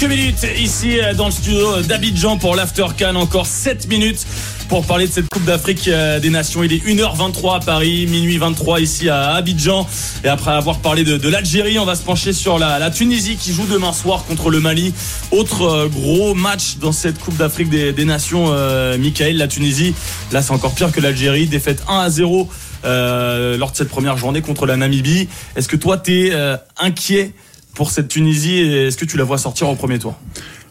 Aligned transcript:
Quelques 0.00 0.12
minutes 0.12 0.46
ici 0.58 0.98
euh, 0.98 1.12
dans 1.12 1.26
le 1.26 1.30
studio 1.30 1.82
d'Abidjan 1.82 2.38
pour 2.38 2.56
l'After 2.56 2.86
Can. 2.98 3.16
Encore 3.16 3.44
7 3.44 3.86
minutes 3.86 4.26
pour 4.70 4.86
parler 4.86 5.06
de 5.06 5.12
cette 5.12 5.28
Coupe 5.28 5.44
d'Afrique 5.44 5.88
euh, 5.88 6.18
des 6.20 6.30
Nations. 6.30 6.62
Il 6.62 6.72
est 6.72 6.78
1h23 6.78 7.56
à 7.56 7.60
Paris, 7.60 8.06
minuit 8.06 8.38
23 8.38 8.80
ici 8.80 9.10
à 9.10 9.32
Abidjan. 9.32 9.86
Et 10.24 10.28
après 10.28 10.52
avoir 10.52 10.78
parlé 10.78 11.04
de, 11.04 11.28
l'Algérie, 11.28 11.78
on 11.78 11.84
va 11.84 11.96
se 11.96 12.02
pencher 12.02 12.32
sur 12.32 12.58
la, 12.58 12.90
Tunisie 12.90 13.36
qui 13.36 13.52
joue 13.52 13.66
demain 13.66 13.92
soir 13.92 14.24
contre 14.24 14.48
le 14.48 14.60
Mali. 14.60 14.94
Autre 15.32 15.64
euh, 15.64 15.88
gros 15.88 16.34
match 16.34 16.78
dans 16.78 16.92
cette 16.92 17.18
Coupe 17.18 17.36
d'Afrique 17.36 17.68
des, 17.68 18.04
Nations, 18.06 18.46
euh, 18.48 18.96
Michael. 18.96 19.36
La 19.36 19.48
Tunisie, 19.48 19.92
là 20.32 20.40
c'est 20.40 20.52
encore 20.52 20.74
pire 20.74 20.92
que 20.92 21.00
l'Algérie. 21.02 21.46
Défaite 21.46 21.82
1 21.88 21.98
à 21.98 22.08
0 22.08 22.48
lors 22.84 23.70
de 23.70 23.76
cette 23.76 23.90
première 23.90 24.16
journée 24.16 24.40
contre 24.40 24.64
la 24.64 24.78
Namibie. 24.78 25.28
Est-ce 25.56 25.68
que 25.68 25.76
toi, 25.76 25.98
tu 25.98 26.28
es 26.28 26.56
inquiet 26.78 27.34
pour 27.74 27.90
cette 27.90 28.08
Tunisie 28.08 28.58
est-ce 28.58 28.96
que 28.96 29.04
tu 29.04 29.16
la 29.16 29.24
vois 29.24 29.38
sortir 29.38 29.68
au 29.68 29.74
premier 29.74 29.98
tour 29.98 30.16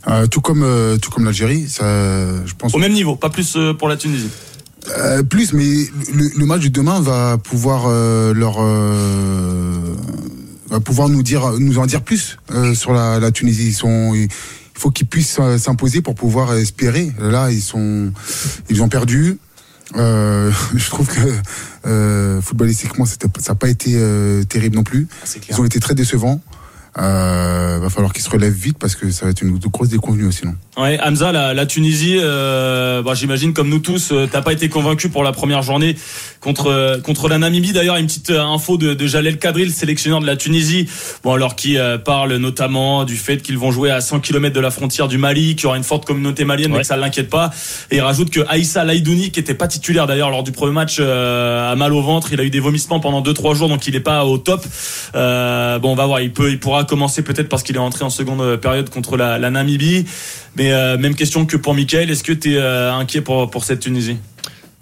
euh, 0.07 0.27
tout 0.27 0.41
comme 0.41 0.63
euh, 0.63 0.97
tout 0.97 1.11
comme 1.11 1.25
l'Algérie, 1.25 1.67
je 1.69 2.53
pense. 2.57 2.73
Au 2.73 2.77
même 2.77 2.93
niveau, 2.93 3.15
pas 3.15 3.29
plus 3.29 3.55
euh, 3.55 3.73
pour 3.73 3.89
la 3.89 3.97
Tunisie. 3.97 4.29
plus, 5.29 5.53
mais 5.53 5.87
le, 6.13 6.45
match 6.45 6.61
de 6.63 6.69
demain 6.69 7.01
va 7.01 7.37
pouvoir 7.37 7.89
leur 8.33 8.61
va 10.69 10.79
pouvoir 10.79 11.09
nous 11.09 11.23
dire 11.23 11.59
nous 11.59 11.79
en 11.79 11.85
dire 11.85 12.01
plus 12.01 12.37
sur 12.73 12.93
la, 12.93 13.19
la, 13.19 13.31
Tunisie. 13.31 13.67
Ils 13.67 13.73
sont 13.73 14.13
il 14.15 14.29
faut 14.73 14.89
qu'ils 14.89 15.07
puissent 15.07 15.39
s'imposer 15.57 16.01
pour 16.01 16.15
pouvoir 16.15 16.55
espérer. 16.55 17.11
Là, 17.19 17.51
ils 17.51 17.61
sont 17.61 18.13
ils 18.69 18.81
ont 18.81 18.89
perdu. 18.89 19.37
je 19.95 20.89
trouve 20.89 21.07
que 21.07 22.41
footballistiquement, 22.41 23.05
ça 23.05 23.17
n'a 23.49 23.55
pas 23.55 23.69
été 23.69 23.99
terrible 24.47 24.77
non 24.77 24.83
plus. 24.83 25.07
Ah, 25.23 25.27
ils 25.49 25.59
ont 25.59 25.65
été 25.65 25.79
très 25.81 25.93
décevants. 25.93 26.41
Euh, 26.97 27.79
va 27.79 27.89
falloir 27.89 28.13
qu'il 28.13 28.23
se 28.23 28.29
relève 28.29 28.53
vite 28.53 28.77
parce 28.79 28.95
que 28.95 29.09
ça 29.11 29.25
va 29.25 29.31
être 29.31 29.41
une 29.41 29.57
grosse 29.57 29.89
déconvenue 29.89 30.31
sinon. 30.31 30.53
Ouais, 30.77 30.99
Hamza, 31.01 31.31
la, 31.31 31.53
la 31.53 31.65
Tunisie, 31.65 32.17
euh, 32.19 33.01
bah, 33.01 33.13
j'imagine 33.13 33.53
comme 33.53 33.69
nous 33.69 33.79
tous, 33.79 34.11
euh, 34.11 34.29
t'as 34.31 34.41
pas 34.41 34.53
été 34.53 34.69
convaincu 34.69 35.09
pour 35.09 35.23
la 35.23 35.31
première 35.31 35.61
journée 35.61 35.95
contre 36.39 36.67
euh, 36.67 37.01
contre 37.01 37.27
la 37.27 37.37
Namibie. 37.37 37.73
D'ailleurs, 37.73 37.97
une 37.97 38.05
petite 38.05 38.29
euh, 38.29 38.41
info 38.41 38.77
de, 38.77 38.93
de 38.93 39.07
Jalel 39.07 39.39
Kadril, 39.39 39.71
sélectionneur 39.71 40.19
de 40.21 40.25
la 40.25 40.35
Tunisie, 40.35 40.87
bon 41.23 41.33
alors 41.33 41.55
qui 41.55 41.77
parle 42.05 42.35
notamment 42.35 43.03
du 43.03 43.15
fait 43.15 43.37
qu'ils 43.41 43.57
vont 43.57 43.71
jouer 43.71 43.91
à 43.91 44.01
100 44.01 44.19
km 44.19 44.53
de 44.55 44.59
la 44.59 44.71
frontière 44.71 45.07
du 45.07 45.17
Mali, 45.17 45.55
qu'il 45.55 45.63
y 45.63 45.67
aura 45.67 45.77
une 45.77 45.83
forte 45.83 46.05
communauté 46.05 46.45
malienne, 46.45 46.71
mais 46.71 46.79
que 46.79 46.85
ça 46.85 46.97
l'inquiète 46.97 47.29
pas. 47.29 47.51
Et 47.91 47.97
il 47.97 48.01
rajoute 48.01 48.29
que 48.29 48.41
Aïssa 48.47 48.83
Laïdouni, 48.83 49.31
qui 49.31 49.39
était 49.39 49.53
pas 49.53 49.67
titulaire 49.67 50.07
d'ailleurs 50.07 50.29
lors 50.29 50.43
du 50.43 50.51
premier 50.51 50.73
match, 50.73 50.99
a 50.99 51.75
mal 51.75 51.93
au 51.93 52.01
ventre, 52.01 52.31
il 52.33 52.39
a 52.39 52.43
eu 52.43 52.49
des 52.49 52.59
vomissements 52.59 52.99
pendant 52.99 53.21
2-3 53.21 53.55
jours, 53.55 53.69
donc 53.69 53.87
il 53.87 53.95
est 53.95 53.99
pas 53.99 54.25
au 54.25 54.37
top. 54.37 54.65
bon, 55.13 55.91
on 55.91 55.95
va 55.95 56.05
voir, 56.05 56.21
il 56.21 56.31
peut, 56.31 56.51
il 56.51 56.59
pourra 56.59 56.78
commencer 56.83 57.21
peut-être 57.21 57.49
parce 57.49 57.63
qu'il 57.63 57.75
est 57.75 57.79
entré 57.79 58.05
en 58.05 58.09
seconde 58.09 58.57
période 58.57 58.89
contre 58.89 59.17
la, 59.17 59.37
Namibie. 59.49 60.05
Mais 60.55 60.71
euh, 60.71 60.97
même 60.97 61.15
question 61.15 61.45
que 61.45 61.57
pour 61.57 61.73
Michael, 61.73 62.09
est-ce 62.09 62.23
que 62.23 62.33
tu 62.33 62.53
es 62.53 62.57
euh, 62.57 62.93
inquiet 62.93 63.21
pour, 63.21 63.49
pour 63.49 63.63
cette 63.63 63.79
Tunisie? 63.79 64.17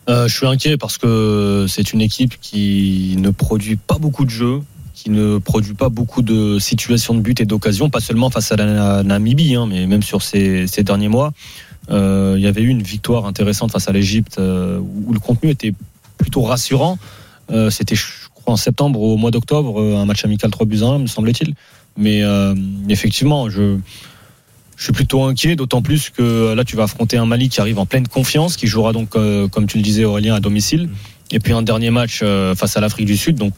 Euh, 0.10 0.28
Je 0.28 0.36
suis 0.36 0.48
inquiet 0.48 0.78
parce 0.78 0.98
que 0.98 1.66
c'est 1.68 1.94
une 1.94 2.02
équipe 2.02 2.36
qui 2.42 3.16
ne 3.18 3.30
produit 3.30 3.76
pas 3.76 3.98
beaucoup 3.98 4.26
de 4.26 4.30
jeux, 4.30 4.62
qui 4.94 5.10
ne 5.10 5.38
produit 5.38 5.74
pas 5.74 5.90
beaucoup 5.90 6.22
de 6.22 6.60
situations 6.60 7.14
de 7.14 7.20
but 7.20 7.40
et 7.42 7.46
d'occasion, 7.46 7.90
pas 7.90 8.00
seulement 8.00 8.30
face 8.30 8.52
à 8.52 8.56
la 8.56 9.04
Namibie, 9.04 9.56
hein, 9.56 9.68
mais 9.70 9.86
même 9.86 10.04
sur 10.04 10.22
ces, 10.22 10.68
ces 10.68 10.84
derniers 10.84 11.10
mois. 11.10 11.34
Euh, 11.90 12.36
il 12.38 12.44
y 12.44 12.48
avait 12.48 12.62
eu 12.62 12.68
une 12.68 12.84
victoire 12.84 13.26
intéressante 13.26 13.72
face 13.72 13.88
à 13.88 13.92
l'Égypte 13.92 14.40
où 14.40 15.14
le 15.14 15.20
contenu 15.20 15.50
était 15.50 15.74
plutôt 16.18 16.42
rassurant. 16.42 16.98
C'était, 17.70 17.96
je 17.96 18.06
crois, 18.34 18.54
en 18.54 18.58
septembre 18.58 19.02
au 19.02 19.18
mois 19.18 19.32
d'octobre, 19.32 19.82
un 19.82 20.06
match 20.06 20.26
amical 20.26 20.52
3 20.52 20.66
buts 20.66 20.84
1, 20.84 21.00
me 21.00 21.08
semblait-il. 21.08 21.54
Mais 21.98 22.22
effectivement, 22.90 23.50
je 23.50 23.78
je 24.78 24.84
suis 24.84 24.94
plutôt 24.94 25.24
inquiet, 25.24 25.56
d'autant 25.56 25.82
plus 25.82 26.12
que 26.12 26.54
là, 26.54 26.64
tu 26.64 26.76
vas 26.76 26.84
affronter 26.84 27.18
un 27.18 27.26
Mali 27.26 27.50
qui 27.50 27.60
arrive 27.60 27.80
en 27.80 27.88
pleine 27.88 28.08
confiance, 28.08 28.56
qui 28.56 28.68
jouera 28.68 28.94
donc, 28.94 29.16
euh, 29.16 29.48
comme 29.48 29.66
tu 29.66 29.78
le 29.78 29.84
disais, 29.84 30.06
Aurélien, 30.06 30.36
à 30.36 30.40
domicile. 30.40 30.90
Et 31.32 31.40
puis 31.40 31.52
un 31.52 31.64
dernier 31.64 31.90
match 31.90 32.20
euh, 32.22 32.54
face 32.56 32.78
à 32.78 32.80
l'Afrique 32.80 33.08
du 33.08 33.18
Sud, 33.18 33.38
donc 33.38 33.54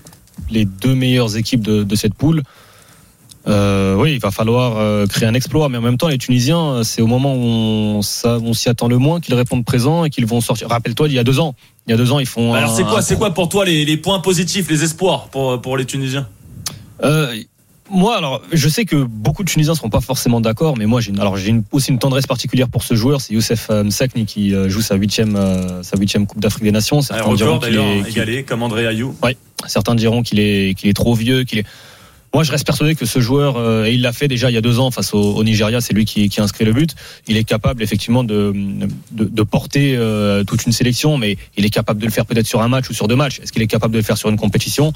les 0.50 0.64
deux 0.64 0.96
meilleures 0.96 1.36
équipes 1.36 1.62
de, 1.62 1.96
cette 1.96 2.14
poule. 2.14 2.42
Euh, 3.48 3.96
oui, 3.96 4.14
il 4.14 4.20
va 4.20 4.32
falloir 4.32 5.08
créer 5.10 5.28
un 5.28 5.34
exploit, 5.34 5.68
mais 5.68 5.78
en 5.78 5.82
même 5.82 5.98
temps, 5.98 6.08
les 6.08 6.18
Tunisiens, 6.18 6.84
c'est 6.84 7.02
au 7.02 7.08
moment 7.08 7.36
où 7.36 8.00
on, 8.00 8.02
s'y 8.54 8.70
attend 8.70 8.88
le 8.88 8.98
moins 8.98 9.20
qu'ils 9.20 9.36
répondent 9.36 9.66
présent 9.66 10.06
et 10.06 10.10
qu'ils 10.10 10.26
vont 10.26 10.40
sortir. 10.40 10.70
Rappelle-toi, 10.70 11.10
il 11.10 11.14
y 11.14 11.20
a 11.20 11.26
deux 11.26 11.42
ans, 11.42 11.54
il 11.86 11.92
y 11.92 11.94
a 11.94 11.98
deux 11.98 12.14
ans, 12.14 12.20
ils 12.20 12.26
font. 12.26 12.54
Alors 12.54 12.74
c'est 12.74 12.84
quoi, 12.84 13.02
c'est 13.02 13.18
quoi 13.18 13.34
pour 13.34 13.50
toi 13.50 13.66
les, 13.66 13.84
les, 13.84 13.98
points 13.98 14.20
positifs, 14.20 14.70
les 14.70 14.86
espoirs 14.86 15.28
pour 15.28 15.62
pour 15.62 15.76
les 15.76 15.86
Tunisiens? 15.86 16.28
Moi, 17.90 18.18
alors, 18.18 18.42
je 18.52 18.70
sais 18.70 18.86
que 18.86 18.96
beaucoup 18.96 19.44
de 19.44 19.50
Tunisiens 19.50 19.74
ne 19.74 19.78
seront 19.78 19.90
pas 19.90 20.02
forcément 20.02 20.42
d'accord, 20.42 20.78
mais 20.78 20.86
moi, 20.86 21.02
j'ai 21.02 21.12
alors 21.20 21.38
j'ai 21.38 21.56
aussi 21.72 21.92
une 21.92 22.00
tendresse 22.00 22.28
particulière 22.28 22.70
pour 22.70 22.84
ce 22.84 22.94
joueur, 22.94 23.22
c'est 23.22 23.34
Youssef 23.34 23.68
euh, 23.70 23.84
Msakni 23.84 24.26
qui 24.26 24.54
euh, 24.54 24.70
joue 24.70 24.82
sa 24.82 24.96
huitième, 24.96 25.36
euh, 25.36 25.82
sa 25.84 25.98
huitième 25.98 26.28
Coupe 26.28 26.40
d'Afrique 26.40 26.64
des 26.64 26.72
Nations. 26.72 27.02
Certains 27.02 27.34
diront 27.34 27.60
qu'il 27.60 27.78
est 27.78 28.10
égalé, 28.10 28.44
comme 28.44 28.64
André 28.64 28.86
Ayou. 28.86 29.16
Oui, 29.24 29.32
certains 29.68 29.96
diront 29.96 30.22
qu'il 30.22 30.40
est, 30.40 30.78
qu'il 30.78 30.90
est 30.90 30.94
trop 30.94 31.16
vieux, 31.16 31.44
qu'il 31.44 31.60
est. 31.60 31.66
Moi, 32.32 32.44
je 32.44 32.52
reste 32.52 32.66
persuadé 32.66 32.94
que 32.94 33.08
ce 33.08 33.20
joueur, 33.20 33.86
et 33.88 33.92
il 33.92 34.04
l'a 34.04 34.14
fait 34.14 34.28
déjà 34.28 34.52
il 34.52 34.54
y 34.54 34.58
a 34.58 34.62
deux 34.62 34.78
ans 34.78 34.92
face 34.92 35.16
au, 35.16 35.44
Nigeria, 35.44 35.82
c'est 35.82 35.96
lui 35.96 36.06
qui, 36.06 36.30
qui 36.30 36.40
a 36.40 36.44
inscrit 36.44 36.64
le 36.64 36.74
but. 36.74 36.94
Il 37.28 37.38
est 37.38 37.44
capable 37.44 37.82
effectivement 37.82 38.24
de, 38.24 38.54
de, 39.12 39.24
de 39.24 39.44
porter 39.44 40.00
toute 40.46 40.64
une 40.68 40.72
sélection, 40.72 41.18
mais 41.18 41.38
il 41.58 41.66
est 41.66 41.72
capable 41.72 42.00
de 42.00 42.06
le 42.06 42.12
faire 42.12 42.28
peut-être 42.28 42.46
sur 42.46 42.62
un 42.62 42.68
match 42.68 42.88
ou 42.88 42.94
sur 42.94 43.08
deux 43.08 43.16
matchs. 43.16 43.40
Est-ce 43.40 43.52
qu'il 43.52 43.64
est 43.64 43.68
capable 43.68 43.96
de 43.96 43.98
le 43.98 44.04
faire 44.04 44.16
sur 44.16 44.30
une 44.30 44.38
compétition? 44.38 44.94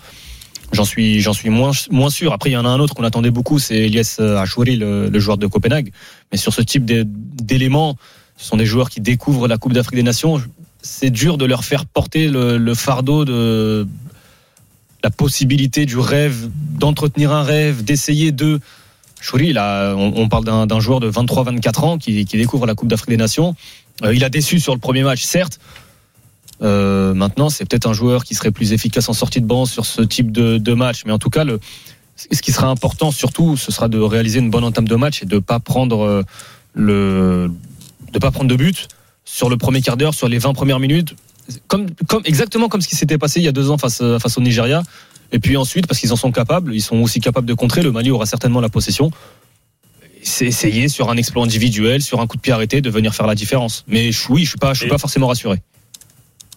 J'en 0.74 0.86
suis, 0.86 1.22
j'en 1.22 1.34
suis 1.34 1.50
moins, 1.50 1.72
moins 1.92 2.10
sûr. 2.10 2.34
Après, 2.34 2.50
il 2.50 2.54
y 2.54 2.58
en 2.58 2.66
a 2.66 2.70
un 2.70 2.80
autre 2.80 2.96
qu'on 2.96 3.04
attendait 3.04 3.30
beaucoup, 3.30 3.60
c'est 3.60 3.76
Elias 3.76 4.20
Achouri, 4.20 4.76
le, 4.76 5.08
le, 5.08 5.20
joueur 5.20 5.38
de 5.38 5.46
Copenhague. 5.46 5.92
Mais 6.32 6.38
sur 6.38 6.52
ce 6.52 6.62
type 6.62 6.84
d'éléments, 6.86 7.96
ce 8.38 8.48
sont 8.48 8.58
des 8.58 8.66
joueurs 8.66 8.90
qui 8.90 9.00
découvrent 9.00 9.48
la 9.48 9.58
Coupe 9.58 9.74
d'Afrique 9.74 9.96
des 9.96 10.04
Nations. 10.04 10.42
C'est 10.82 11.12
dur 11.12 11.38
de 11.38 11.46
leur 11.46 11.64
faire 11.64 11.86
porter 11.86 12.28
le, 12.28 12.58
le, 12.58 12.74
fardeau 12.74 13.24
de 13.24 13.88
la 15.04 15.12
possibilité 15.12 15.86
du 15.86 15.98
rêve, 15.98 16.50
d'entretenir 16.78 17.32
un 17.32 17.44
rêve, 17.44 17.84
d'essayer 17.84 18.32
de. 18.32 18.60
Chouri, 19.22 19.54
là, 19.54 19.94
on, 19.96 20.14
on 20.18 20.28
parle 20.28 20.44
d'un 20.44 20.80
joueur 20.82 21.00
de 21.00 21.10
23-24 21.10 21.86
ans 21.86 21.98
qui, 21.98 22.26
qui, 22.26 22.36
découvre 22.36 22.66
la 22.66 22.76
Coupe 22.76 22.90
d'Afrique 22.90 23.12
des 23.12 23.18
Nations. 23.18 23.56
Euh, 24.04 24.14
il 24.14 24.24
a 24.24 24.30
déçu 24.30 24.60
sur 24.60 24.74
le 24.74 24.80
premier 24.80 25.04
match, 25.04 25.24
certes, 25.24 25.60
euh, 26.64 27.14
maintenant, 27.14 27.50
c'est 27.50 27.66
peut-être 27.66 27.88
un 27.88 27.94
joueur 27.94 28.24
qui 28.24 28.36
serait 28.36 28.52
plus 28.52 28.74
efficace 28.74 29.10
en 29.10 29.14
sortie 29.14 29.42
de 29.42 29.46
banc 29.46 29.66
sur 29.66 29.86
ce 29.86 30.02
type 30.02 30.32
de, 30.32 30.74
match. 30.74 31.04
Mais 31.06 31.12
en 31.12 31.20
tout 31.20 31.30
cas, 31.30 31.44
le, 31.44 31.60
ce 32.16 32.42
qui 32.42 32.52
sera 32.52 32.68
important 32.68 33.12
surtout, 33.12 33.58
ce 33.58 33.72
sera 33.72 33.88
de 33.88 34.00
réaliser 34.00 34.40
une 34.40 34.50
bonne 34.50 34.64
entame 34.64 34.88
de 34.88 34.96
match 34.96 35.24
et 35.24 35.26
de 35.26 35.40
pas 35.40 35.60
prendre 35.60 36.04
euh, 36.04 36.24
le, 36.74 37.52
de 38.12 38.20
pas 38.20 38.32
prendre 38.32 38.50
de 38.50 38.56
but 38.56 38.88
sur 39.26 39.50
le 39.50 39.58
premier 39.58 39.82
quart 39.82 39.98
d'heure, 39.98 40.14
sur 40.14 40.28
les 40.28 40.38
20 40.38 40.54
premières 40.54 40.80
minutes, 40.80 41.16
comme, 41.68 41.88
comme 42.08 42.22
exactement 42.26 42.70
comme 42.70 42.82
ce 42.82 42.88
qui 42.88 42.96
s'était 42.96 43.18
passé 43.18 43.40
il 43.40 43.44
y 43.44 43.48
a 43.48 43.52
deux 43.52 43.70
ans 43.70 43.78
face, 43.78 44.02
face 44.20 44.38
au 44.38 44.42
Nigeria. 44.42 44.84
Et 45.32 45.40
puis 45.40 45.58
ensuite, 45.58 45.88
parce 45.88 46.00
qu'ils 46.00 46.14
en 46.14 46.16
sont 46.16 46.32
capables, 46.32 46.76
ils 46.76 46.82
sont 46.82 46.98
aussi 46.98 47.20
capables 47.20 47.48
de 47.48 47.54
contrer. 47.56 47.82
Le 47.82 47.92
Mali 47.92 48.12
aura 48.12 48.26
certainement 48.26 48.62
la 48.62 48.70
possession. 48.70 49.12
C'est 50.22 50.46
essayer 50.46 50.88
sur 50.88 51.10
un 51.10 51.18
exploit 51.18 51.44
individuel, 51.44 52.02
sur 52.02 52.22
un 52.22 52.28
coup 52.28 52.38
de 52.38 52.42
pied 52.42 52.54
arrêté, 52.54 52.82
de 52.82 52.90
venir 52.90 53.16
faire 53.16 53.28
la 53.28 53.36
différence. 53.36 53.84
Mais 53.88 54.12
oui, 54.30 54.44
je 54.44 54.50
suis 54.50 54.60
pas, 54.60 54.74
je 54.74 54.82
suis 54.82 54.90
pas 54.90 55.00
forcément 55.00 55.28
rassuré. 55.28 55.62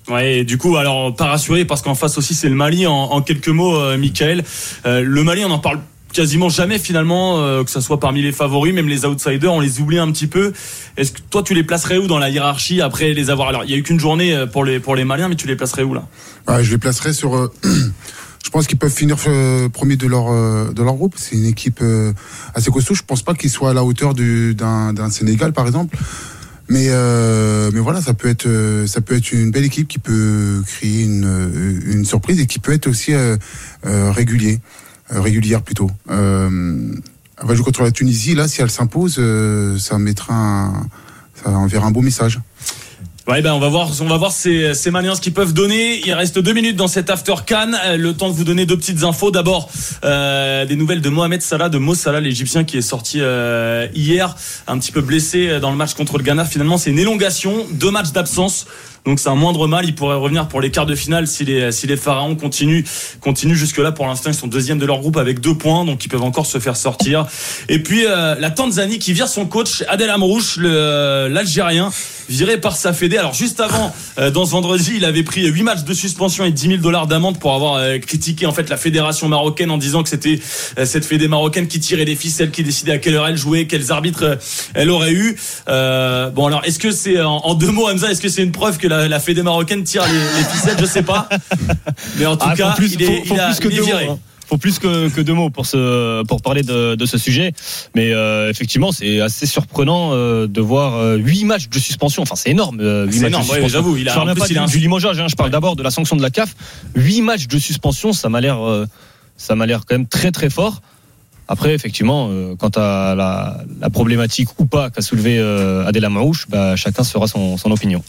Ouais, 0.09 0.39
et 0.39 0.44
du 0.44 0.56
coup, 0.56 0.77
alors 0.77 1.15
pas 1.15 1.27
rassuré 1.27 1.65
parce 1.65 1.83
qu'en 1.83 1.94
face 1.94 2.17
aussi 2.19 2.34
c'est 2.34 2.49
le 2.49 2.55
Mali. 2.55 2.87
En, 2.87 3.21
quelques 3.22 3.49
mots, 3.49 3.77
euh, 3.77 3.99
Michael, 3.99 4.44
euh, 4.87 5.03
le 5.03 5.25
Mali, 5.25 5.44
on 5.44 5.50
en 5.50 5.59
parle 5.59 5.81
quasiment 6.12 6.49
jamais 6.49 6.78
finalement, 6.78 7.41
euh, 7.41 7.65
que 7.65 7.71
ce 7.71 7.81
soit 7.81 7.99
parmi 7.99 8.22
les 8.22 8.33
favoris, 8.33 8.72
même 8.72 8.89
les 8.89 9.05
outsiders, 9.05 9.53
on 9.53 9.61
les 9.61 9.81
oublie 9.81 9.99
un 9.99 10.11
petit 10.12 10.28
peu. 10.28 10.53
Est-ce 10.97 11.12
que 11.12 11.19
toi 11.28 11.43
tu 11.43 11.55
les 11.55 11.65
placerais 11.65 11.99
où 11.99 12.06
dans 12.06 12.19
la 12.19 12.31
hiérarchie 12.31 12.81
après 12.81 13.15
les 13.15 13.31
avoir? 13.31 13.49
Alors 13.49 13.65
il 13.65 13.71
y 13.71 13.75
a 13.75 13.77
eu 13.77 13.83
qu'une 13.83 14.00
journée 14.00 14.45
pour 14.53 14.65
les 14.65 14.78
pour 14.78 14.95
les 14.95 15.05
Maliens, 15.05 15.28
mais 15.28 15.37
tu 15.37 15.49
les 15.49 15.56
placerais 15.56 15.83
où 15.83 15.93
là? 15.93 16.06
Ouais, 16.48 16.63
Je 16.63 16.71
les 16.71 16.78
placerais 16.78 17.13
sur. 17.13 17.51
je 18.45 18.51
pense 18.51 18.69
qu'ils 18.69 18.78
peuvent 18.78 18.95
finir 18.95 19.16
premier 19.72 19.97
de 19.97 20.07
leur 20.07 20.27
de 20.72 20.83
leur 20.83 20.95
groupe. 20.95 21.15
C'est 21.16 21.34
une 21.34 21.47
équipe 21.47 21.83
assez 22.54 22.71
costaud. 22.71 22.95
Je 22.95 23.03
pense 23.03 23.22
pas 23.22 23.34
qu'ils 23.34 23.51
soient 23.51 23.71
à 23.71 23.75
la 23.75 23.83
hauteur 23.83 24.15
d'un 24.15 25.10
Sénégal 25.10 25.53
par 25.53 25.66
exemple. 25.66 25.98
Mais 26.68 26.86
euh, 26.89 27.71
mais 27.72 27.80
voilà, 27.80 28.01
ça 28.01 28.13
peut 28.13 28.28
être 28.28 28.47
euh, 28.47 28.86
ça 28.86 29.01
peut 29.01 29.16
être 29.16 29.33
une 29.33 29.51
belle 29.51 29.65
équipe 29.65 29.86
qui 29.86 29.98
peut 29.98 30.63
créer 30.66 31.04
une, 31.04 31.24
euh, 31.24 31.80
une 31.86 32.04
surprise 32.04 32.41
et 32.41 32.47
qui 32.47 32.59
peut 32.59 32.72
être 32.72 32.89
aussi 32.89 33.15
euh, 33.15 33.36
euh 33.86 34.10
régulier, 34.10 34.60
régulière 35.09 35.63
plutôt. 35.63 35.91
Elle 36.09 37.47
va 37.47 37.54
jouer 37.54 37.65
contre 37.65 37.83
la 37.83 37.91
Tunisie. 37.91 38.34
Là, 38.34 38.48
si 38.48 38.63
elle 38.63 38.71
s'impose, 38.71 39.21
ça 39.78 39.98
mettra 39.98 40.34
un, 40.34 40.86
ça 41.34 41.51
enverra 41.51 41.86
un 41.86 41.91
beau 41.91 42.01
message. 42.01 42.41
Ouais, 43.28 43.43
ben 43.43 43.53
on 43.55 43.59
va 43.59 43.69
voir, 43.69 43.91
on 44.03 44.07
va 44.07 44.19
voir 44.19 44.31
ces, 44.31 44.73
ces 44.75 44.93
Maliens 44.93 45.17
ce 45.17 45.21
qu'ils 45.21 45.33
peuvent 45.33 45.53
donner. 45.53 46.01
Il 46.07 46.13
reste 46.13 46.39
deux 46.39 46.53
minutes 46.53 46.77
dans 46.77 46.87
cet 46.87 47.11
after 47.11 47.34
Can. 47.45 47.73
Euh, 47.84 47.97
le 47.97 48.15
temps 48.15 48.28
de 48.28 48.34
vous 48.34 48.45
donner 48.45 48.67
deux 48.67 48.77
petites 48.77 49.03
infos. 49.03 49.33
D'abord, 49.33 49.69
euh, 50.05 50.65
des 50.65 50.77
nouvelles 50.77 51.01
de 51.01 51.09
Mohamed 51.09 51.43
Salah, 51.43 51.69
de 51.69 51.78
Mo 51.78 51.97
Salah, 51.97 52.21
l'Égyptien 52.21 52.63
qui 52.63 52.77
est 52.77 52.83
sorti 52.83 53.19
euh, 53.21 53.89
hier, 53.97 54.37
un 54.69 54.78
petit 54.78 54.93
peu 54.93 55.01
blessé 55.01 55.59
dans 55.59 55.73
le 55.73 55.77
match 55.77 55.95
contre 55.95 56.19
le 56.19 56.23
Ghana. 56.23 56.45
Finalement, 56.45 56.78
c'est 56.78 56.91
une 56.91 57.01
élongation, 57.01 57.67
deux 57.73 57.91
matchs 57.91 58.13
d'absence. 58.13 58.67
Donc 59.07 59.21
c'est 59.21 59.29
un 59.29 59.35
moindre 59.35 59.67
mal. 59.67 59.85
Il 59.87 59.95
pourrait 59.95 60.17
revenir 60.17 60.49
pour 60.49 60.61
les 60.61 60.71
quarts 60.71 60.87
de 60.87 60.95
finale 60.95 61.27
si 61.27 61.45
les, 61.45 61.73
si 61.73 61.87
les 61.87 61.97
Pharaons 61.97 62.37
continuent, 62.37 62.85
continuent 63.21 63.55
jusque-là. 63.55 63.93
Pour 63.93 64.07
l'instant, 64.07 64.31
ils 64.31 64.35
sont 64.35 64.47
deuxième 64.47 64.79
de 64.79 64.87
leur 64.87 65.01
groupe 65.01 65.17
avec 65.17 65.41
deux 65.41 65.55
points, 65.55 65.85
donc 65.85 66.05
ils 66.05 66.09
peuvent 66.09 66.23
encore 66.23 66.47
se 66.47 66.59
faire 66.59 66.77
sortir. 66.77 67.27
Et 67.69 67.83
puis 67.83 68.05
la 68.05 68.51
Tanzanie 68.51 68.99
qui 68.99 69.13
vire 69.13 69.29
son 69.29 69.47
coach 69.47 69.85
Adel 69.89 70.11
Amrouche, 70.11 70.59
l'Algérien 70.59 71.91
viré 72.29 72.61
par 72.61 72.77
sa 72.77 72.93
fédé. 72.93 73.19
Alors 73.19 73.35
juste 73.35 73.61
avant, 73.61 73.95
dans 74.33 74.45
ce 74.45 74.51
vendredi, 74.51 74.95
il 74.97 75.05
avait 75.05 75.23
pris 75.23 75.47
8 75.47 75.63
matchs 75.63 75.85
de 75.85 75.95
suspension 75.95 76.45
et 76.45 76.51
10 76.51 76.69
000 76.69 76.77
dollars 76.79 77.07
d'amende 77.07 77.39
pour 77.39 77.55
avoir 77.55 77.81
critiqué 78.01 78.47
en 78.47 78.53
fait 78.53 78.69
la 78.69 78.77
fédération 78.77 79.29
marocaine 79.29 79.71
en 79.71 79.79
disant 79.79 80.03
que 80.03 80.09
c'était 80.09 80.41
cette 80.85 81.05
fédé 81.05 81.29
marocaine 81.29 81.69
qui 81.69 81.81
tirait 81.81 82.05
des 82.05 82.17
ficelles, 82.17 82.51
qui 82.51 82.63
décidait 82.63 82.93
à 82.93 82.99
quelle 82.99 83.15
heure 83.15 83.29
elle 83.29 83.37
jouait, 83.37 83.67
quels 83.67 83.93
arbitres 83.93 84.39
elle 84.75 84.91
aurait 84.91 85.13
eu. 85.13 85.37
Euh, 85.69 86.31
bon 86.31 86.47
alors, 86.47 86.65
est-ce 86.65 86.79
que 86.79 86.91
c'est 86.91 87.21
en, 87.21 87.55
deux 87.55 87.71
mots, 87.71 87.89
Hamza, 87.89 88.11
est-ce 88.11 88.21
que 88.21 88.29
c'est 88.29 88.43
une 88.43 88.53
preuve 88.53 88.79
que 88.79 88.89
la, 88.89 88.96
la 89.09 89.21
fédé 89.21 89.43
marocaine 89.43 89.84
tire 89.84 90.04
les, 90.04 90.45
ficelles 90.45 90.77
Je 90.78 90.87
sais 90.87 91.03
pas. 91.03 91.28
Mais 92.19 92.27
en 92.27 92.37
tout 92.37 92.47
ah, 92.48 92.57
cas, 92.57 92.72
plus, 92.72 92.95
il 92.95 93.03
est, 93.03 93.22
plus 93.22 93.60
que 93.60 93.69
viré. 93.69 94.09
Hein. 94.09 94.19
faut 94.48 94.59
plus 94.59 94.78
que, 94.78 95.09
que, 95.09 95.21
deux 95.21 95.33
mots 95.33 95.51
pour 95.51 95.66
ce 95.66 96.22
pour 96.25 96.41
parler 96.43 96.63
de, 96.63 96.95
de 96.95 97.07
ce 97.07 97.19
sujet 97.19 97.53
mais 97.97 98.13
euh, 98.13 98.48
effectivement 98.48 98.93
c'est 98.93 99.21
assez 99.21 99.45
surprenant 99.45 100.10
euh, 100.13 100.47
de 100.47 100.60
voir 100.60 101.16
huit 101.16 101.45
matchs 101.45 101.69
de 101.69 101.78
suspension 101.81 102.22
enfin 102.22 102.37
c'est 102.37 102.51
énorme 102.51 102.78
c'est 103.10 103.27
énorme 103.27 103.45
j'avoue 103.66 103.97
il 103.97 104.09
a, 104.09 104.13
je 104.13 104.16
parle 104.16 104.34
pas 104.37 104.47
du, 104.47 104.78
limogeage 104.78 105.19
hein, 105.19 105.27
je 105.28 105.34
parle 105.34 105.51
d'abord 105.51 105.75
de 105.75 105.83
la 105.83 105.91
sanction 105.91 106.15
de 106.15 106.22
la 106.22 106.31
CAF 106.31 106.54
huit 106.95 107.22
matchs 107.22 107.48
de 107.48 107.59
suspension 107.59 108.13
ça 108.13 108.28
m'a 108.28 108.41
l'air 108.41 108.59
ça 109.37 109.57
m'a 109.57 109.66
l'air 109.66 109.81
quand 109.84 109.97
même 109.97 110.07
très 110.07 110.31
très 110.31 110.48
fort 110.48 110.81
après, 111.48 111.75
effectivement, 111.75 112.28
euh, 112.31 112.57
quant 112.57 112.71
à 112.75 113.15
la, 113.16 113.59
la, 113.81 113.91
problématique 113.91 114.48
ou 114.59 114.66
pas 114.66 114.91
qu'a 114.91 115.03
soulevé 115.03 115.39
euh, 115.39 115.87
Adela 115.87 116.09
Marouche, 116.10 116.47
bah, 116.48 116.75
chacun 116.75 117.04
fera 117.04 117.28
son, 117.28 117.57
son 117.57 117.71
opinion. 117.71 118.03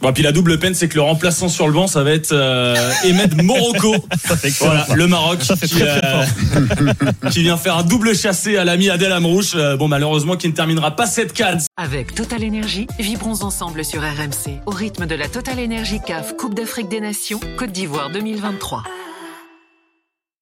Bon, 0.00 0.14
puis 0.14 0.22
la 0.22 0.32
double 0.32 0.58
peine, 0.58 0.74
c'est 0.74 0.88
que 0.88 0.94
le 0.94 1.02
remplaçant 1.02 1.48
sur 1.48 1.66
le 1.66 1.74
banc, 1.74 1.86
ça 1.86 2.02
va 2.02 2.12
être 2.12 2.32
euh, 2.32 2.74
Ahmed 3.04 3.42
Morocco. 3.42 3.94
voilà, 4.60 4.86
le 4.94 5.06
Maroc 5.06 5.40
qui, 5.40 5.82
euh, 5.82 6.24
qui, 7.30 7.42
vient 7.42 7.58
faire 7.58 7.76
un 7.76 7.82
double 7.82 8.16
chassé 8.16 8.56
à 8.56 8.64
l'ami 8.64 8.88
Adel 8.88 9.12
Amrouche. 9.12 9.52
Euh, 9.54 9.76
bon, 9.76 9.88
malheureusement, 9.88 10.36
qui 10.36 10.48
ne 10.48 10.52
terminera 10.52 10.96
pas 10.96 11.06
cette 11.06 11.34
canne. 11.34 11.60
Avec 11.76 12.14
Total 12.14 12.42
Énergie, 12.42 12.86
vibrons 12.98 13.42
ensemble 13.42 13.84
sur 13.84 14.00
RMC 14.00 14.60
au 14.64 14.70
rythme 14.70 15.06
de 15.06 15.14
la 15.14 15.28
Total 15.28 15.58
Énergie 15.58 16.00
CAF 16.06 16.34
Coupe 16.34 16.54
d'Afrique 16.54 16.88
des 16.88 17.00
Nations 17.00 17.40
Côte 17.58 17.72
d'Ivoire 17.72 18.10
2023. 18.10 18.84